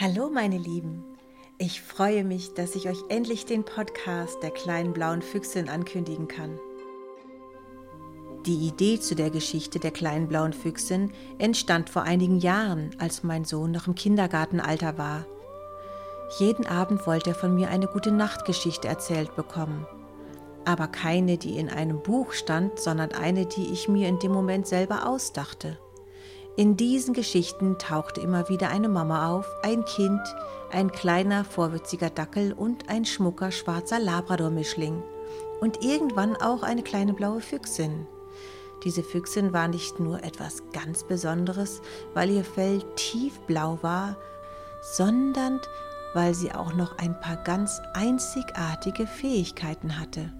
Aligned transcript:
Hallo 0.00 0.30
meine 0.32 0.58
Lieben, 0.58 1.02
ich 1.58 1.82
freue 1.82 2.22
mich, 2.22 2.54
dass 2.54 2.76
ich 2.76 2.88
euch 2.88 2.98
endlich 3.08 3.46
den 3.46 3.64
Podcast 3.64 4.40
der 4.44 4.52
kleinen 4.52 4.92
blauen 4.92 5.22
Füchsin 5.22 5.68
ankündigen 5.68 6.28
kann. 6.28 6.60
Die 8.46 8.68
Idee 8.68 9.00
zu 9.00 9.16
der 9.16 9.30
Geschichte 9.30 9.80
der 9.80 9.90
kleinen 9.90 10.28
blauen 10.28 10.52
Füchsin 10.52 11.10
entstand 11.38 11.90
vor 11.90 12.02
einigen 12.02 12.38
Jahren, 12.38 12.90
als 13.00 13.24
mein 13.24 13.44
Sohn 13.44 13.72
noch 13.72 13.88
im 13.88 13.96
Kindergartenalter 13.96 14.98
war. 14.98 15.26
Jeden 16.38 16.68
Abend 16.68 17.04
wollte 17.08 17.30
er 17.30 17.34
von 17.34 17.56
mir 17.56 17.68
eine 17.68 17.88
gute 17.88 18.12
Nachtgeschichte 18.12 18.86
erzählt 18.86 19.34
bekommen. 19.34 19.84
Aber 20.64 20.86
keine, 20.86 21.38
die 21.38 21.58
in 21.58 21.68
einem 21.68 22.04
Buch 22.04 22.34
stand, 22.34 22.78
sondern 22.78 23.10
eine, 23.10 23.46
die 23.46 23.72
ich 23.72 23.88
mir 23.88 24.06
in 24.06 24.20
dem 24.20 24.30
Moment 24.30 24.68
selber 24.68 25.08
ausdachte. 25.08 25.76
In 26.58 26.76
diesen 26.76 27.14
Geschichten 27.14 27.78
tauchte 27.78 28.20
immer 28.20 28.48
wieder 28.48 28.68
eine 28.70 28.88
Mama 28.88 29.30
auf, 29.30 29.46
ein 29.62 29.84
Kind, 29.84 30.20
ein 30.72 30.90
kleiner, 30.90 31.44
vorwitziger 31.44 32.10
Dackel 32.10 32.52
und 32.52 32.88
ein 32.88 33.04
schmucker, 33.04 33.52
schwarzer 33.52 34.00
Labrador-Mischling. 34.00 35.00
Und 35.60 35.84
irgendwann 35.84 36.34
auch 36.34 36.64
eine 36.64 36.82
kleine 36.82 37.14
blaue 37.14 37.42
Füchsin. 37.42 38.08
Diese 38.82 39.04
Füchsin 39.04 39.52
war 39.52 39.68
nicht 39.68 40.00
nur 40.00 40.24
etwas 40.24 40.64
ganz 40.72 41.04
Besonderes, 41.04 41.80
weil 42.12 42.28
ihr 42.28 42.44
Fell 42.44 42.82
tiefblau 42.96 43.78
war, 43.82 44.16
sondern 44.96 45.60
weil 46.12 46.34
sie 46.34 46.50
auch 46.50 46.74
noch 46.74 46.98
ein 46.98 47.20
paar 47.20 47.36
ganz 47.36 47.80
einzigartige 47.94 49.06
Fähigkeiten 49.06 50.00
hatte. 50.00 50.32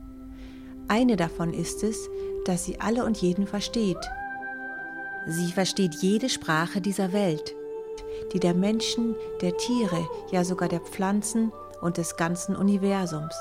Eine 0.88 1.14
davon 1.14 1.54
ist 1.54 1.84
es, 1.84 2.08
dass 2.44 2.64
sie 2.64 2.80
alle 2.80 3.04
und 3.04 3.18
jeden 3.18 3.46
versteht 3.46 3.98
Sie 5.30 5.52
versteht 5.52 5.96
jede 5.96 6.30
Sprache 6.30 6.80
dieser 6.80 7.12
Welt, 7.12 7.54
die 8.32 8.40
der 8.40 8.54
Menschen, 8.54 9.14
der 9.42 9.54
Tiere, 9.58 10.08
ja 10.30 10.42
sogar 10.42 10.70
der 10.70 10.80
Pflanzen 10.80 11.52
und 11.82 11.98
des 11.98 12.16
ganzen 12.16 12.56
Universums. 12.56 13.36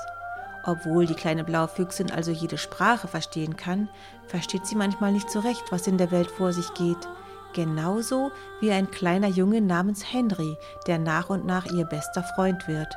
Obwohl 0.64 1.06
die 1.06 1.14
kleine 1.14 1.44
blaue 1.44 1.68
Füchsin 1.68 2.10
also 2.10 2.30
jede 2.30 2.58
Sprache 2.58 3.08
verstehen 3.08 3.56
kann, 3.56 3.88
versteht 4.26 4.66
sie 4.66 4.76
manchmal 4.76 5.12
nicht 5.12 5.30
so 5.30 5.40
recht, 5.40 5.64
was 5.70 5.86
in 5.86 5.96
der 5.96 6.10
Welt 6.10 6.30
vor 6.30 6.52
sich 6.52 6.74
geht. 6.74 7.08
Genauso 7.54 8.32
wie 8.60 8.70
ein 8.70 8.90
kleiner 8.90 9.28
Junge 9.28 9.62
namens 9.62 10.12
Henry, 10.12 10.58
der 10.86 10.98
nach 10.98 11.30
und 11.30 11.46
nach 11.46 11.64
ihr 11.72 11.86
bester 11.86 12.22
Freund 12.22 12.68
wird. 12.68 12.94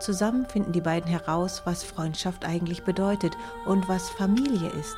Zusammen 0.00 0.44
finden 0.46 0.72
die 0.72 0.80
beiden 0.80 1.08
heraus, 1.08 1.62
was 1.66 1.84
Freundschaft 1.84 2.44
eigentlich 2.44 2.82
bedeutet 2.82 3.36
und 3.64 3.88
was 3.88 4.10
Familie 4.10 4.70
ist. 4.70 4.96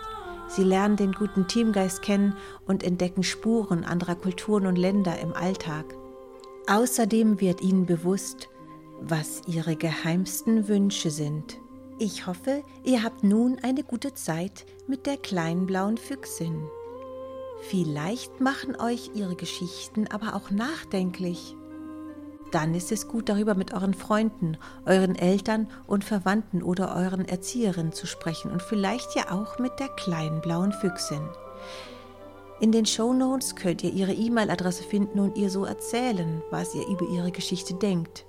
Sie 0.56 0.64
lernen 0.64 0.96
den 0.96 1.12
guten 1.12 1.46
Teamgeist 1.46 2.00
kennen 2.00 2.34
und 2.66 2.82
entdecken 2.82 3.22
Spuren 3.22 3.84
anderer 3.84 4.14
Kulturen 4.14 4.66
und 4.66 4.76
Länder 4.76 5.18
im 5.18 5.34
Alltag. 5.34 5.84
Außerdem 6.66 7.42
wird 7.42 7.60
ihnen 7.60 7.84
bewusst, 7.84 8.48
was 8.98 9.42
ihre 9.46 9.77
geheimsten 9.77 10.66
Wünsche 10.66 11.10
sind. 11.10 11.58
Ich 11.98 12.27
hoffe, 12.27 12.64
ihr 12.84 13.02
habt 13.02 13.22
nun 13.22 13.58
eine 13.62 13.82
gute 13.82 14.14
Zeit 14.14 14.64
mit 14.86 15.04
der 15.04 15.18
kleinen 15.18 15.66
blauen 15.66 15.98
Füchsin. 15.98 16.62
Vielleicht 17.68 18.40
machen 18.40 18.80
euch 18.80 19.10
ihre 19.14 19.36
Geschichten 19.36 20.06
aber 20.06 20.34
auch 20.34 20.50
nachdenklich 20.50 21.54
dann 22.52 22.75
ist 22.75 22.92
es 22.92 23.08
gut, 23.08 23.28
darüber 23.28 23.55
mit 23.55 23.75
euren 23.75 23.94
Freunden, 23.94 24.56
euren 24.84 25.16
Eltern 25.16 25.69
und 25.86 26.05
Verwandten 26.05 26.62
oder 26.62 26.94
euren 26.94 27.27
Erzieherinnen 27.27 27.92
zu 27.92 28.06
sprechen 28.06 28.50
und 28.50 28.62
vielleicht 28.62 29.14
ja 29.14 29.33
auch 29.33 29.58
mit 29.58 29.78
der 29.80 29.89
kleinen 29.89 30.41
blauen 30.41 30.72
Füchsin. 30.72 31.28
In 32.58 32.72
den 32.72 32.86
Show 32.86 33.12
Notes 33.12 33.55
könnt 33.55 33.84
ihr 33.84 33.92
ihre 33.92 34.14
E-Mail-Adresse 34.14 34.83
finden 34.83 35.20
und 35.20 35.36
ihr 35.36 35.51
so 35.51 35.64
erzählen, 35.64 36.42
was 36.51 36.74
ihr 36.74 36.86
über 36.89 37.07
ihre 37.07 37.30
Geschichte 37.30 37.74
denkt. 37.74 38.24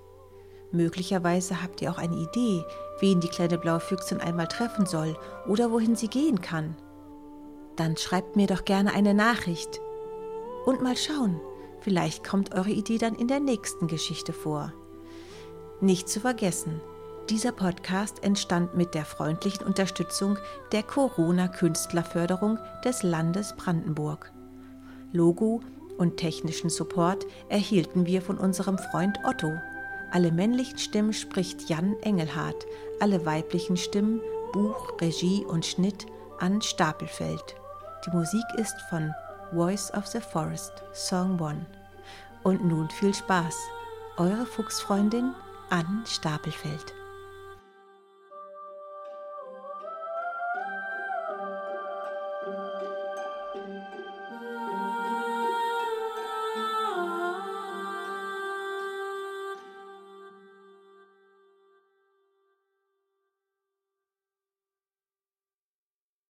Möglicherweise 0.71 1.63
habt 1.63 1.81
ihr 1.81 1.89
auch 1.89 1.97
eine 1.97 2.17
Idee, 2.17 2.65
wen 2.99 3.21
die 3.21 3.29
kleine 3.29 3.57
blaue 3.57 3.79
Füchsin 3.79 4.19
einmal 4.19 4.47
treffen 4.47 4.85
soll 4.85 5.15
oder 5.47 5.71
wohin 5.71 5.95
sie 5.95 6.09
gehen 6.09 6.41
kann. 6.41 6.75
Dann 7.77 7.95
schreibt 7.95 8.35
mir 8.35 8.47
doch 8.47 8.65
gerne 8.65 8.93
eine 8.93 9.13
Nachricht. 9.13 9.79
Und 10.65 10.81
mal 10.81 10.97
schauen, 10.97 11.39
Vielleicht 11.81 12.27
kommt 12.27 12.53
eure 12.53 12.69
Idee 12.69 12.97
dann 12.97 13.15
in 13.15 13.27
der 13.27 13.39
nächsten 13.39 13.87
Geschichte 13.87 14.33
vor. 14.33 14.73
Nicht 15.79 16.09
zu 16.09 16.19
vergessen, 16.19 16.81
dieser 17.29 17.51
Podcast 17.51 18.23
entstand 18.23 18.75
mit 18.75 18.93
der 18.95 19.03
freundlichen 19.03 19.65
Unterstützung 19.65 20.37
der 20.71 20.81
Corona-Künstlerförderung 20.81 22.57
des 22.85 23.03
Landes 23.03 23.53
Brandenburg. 23.57 24.31
Logo 25.11 25.61
und 25.97 26.15
technischen 26.15 26.69
Support 26.69 27.25
erhielten 27.49 28.05
wir 28.05 28.21
von 28.21 28.37
unserem 28.37 28.77
Freund 28.77 29.19
Otto. 29.25 29.51
Alle 30.11 30.31
männlichen 30.31 30.77
Stimmen 30.77 31.11
spricht 31.11 31.69
Jan 31.69 31.97
Engelhardt, 32.01 32.65
alle 33.01 33.25
weiblichen 33.25 33.75
Stimmen, 33.75 34.21
Buch, 34.53 34.93
Regie 35.01 35.43
und 35.45 35.65
Schnitt 35.65 36.05
an 36.39 36.61
Stapelfeld. 36.61 37.55
Die 38.05 38.11
Musik 38.11 38.45
ist 38.55 38.79
von 38.89 39.13
Voice 39.53 39.89
of 39.91 40.05
the 40.05 40.19
Forest, 40.19 40.83
Song 40.93 41.39
1. 41.39 41.65
Und 42.43 42.65
nun 42.65 42.89
viel 42.89 43.13
Spaß. 43.13 43.55
Eure 44.17 44.45
Fuchsfreundin 44.45 45.33
Ann 45.69 46.03
Stapelfeld. 46.05 46.93